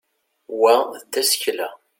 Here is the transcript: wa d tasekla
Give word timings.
wa 0.61 0.75
d 0.99 1.01
tasekla 1.11 1.69